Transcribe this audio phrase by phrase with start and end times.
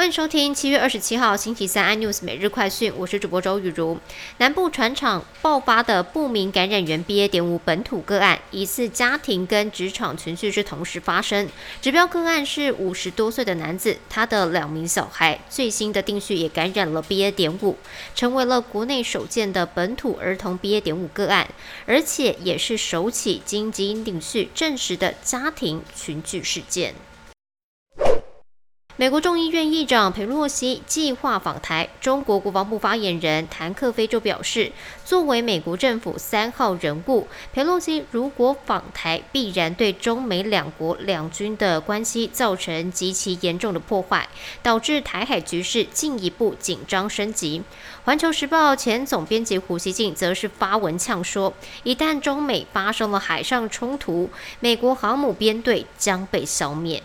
[0.00, 3.98] 欢迎收听七月二十七号星期三 iNews 每日快讯，我是主播周雨茹。
[4.38, 7.28] 南部船厂爆发的不明感染源 BA.
[7.28, 11.46] 点五本土个案，疑似家庭跟职场群聚是同时发生。
[11.82, 17.30] 指标个案是五十多岁的男子，他的两名小孩最新的定序也感染了 BA.
[17.32, 17.76] 点五，
[18.14, 20.80] 成为了国内首见的本土儿童 BA.
[20.80, 21.46] 点五个案，
[21.84, 26.94] 而且也是首起经基因定序证实的家庭群聚事件。
[29.00, 34.70] 美国众议院议长佩洛西计划访台，中国国防部发言人谭克非就表示，
[35.06, 44.28] 作为美国政府三号人物，佩洛西如果访台，必然对中美两国两军的关系造成极其严重的破坏，
[44.62, 47.62] 导致台海局势进一步紧张升级。
[48.04, 54.28] 环球时报前总编辑胡锡进则是发文呛说，一旦中美发生了海上冲突，
[54.60, 57.02] 美国航母编队将被消灭。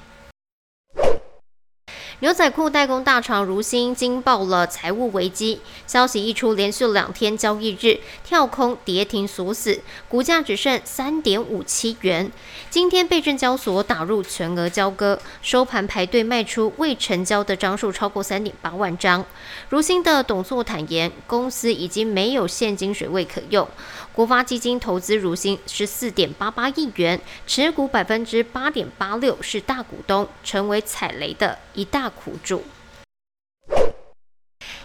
[2.21, 12.31] 牛仔裤代工大厂如新惊爆了财务危机，消息一出，连续两天交易日跳空跌停锁死，股价只剩三点五七元。
[12.69, 19.25] 今天被证交所打入全额交割，收盘排队卖出未成交的张数超过三点八万张。
[19.67, 23.67] 如新的董座坦言，公司已经没有现金水位可用。
[24.13, 32.64] 国发基金投资如新十四点八八亿元，持股百分之八点八六，是大股东，成为踩雷的一大苦主。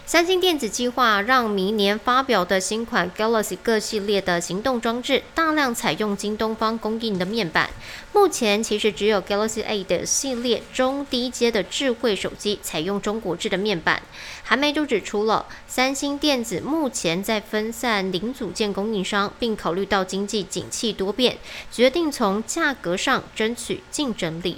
[0.05, 7.69] 三星电子计划让明年发表的新款 Galaxy 各系列的行动装置大量采用京东方供应的面板。
[8.11, 14.03] 目前其实只有 Galaxy A 的系列中低阶的智慧手机采用中国制的面板。
[14.43, 21.37] 韩媒就指出了，三星电子目前在分散零组件供应商，并考虑到经济景气多变，
[21.71, 24.57] 决定从价格上争取竞争力。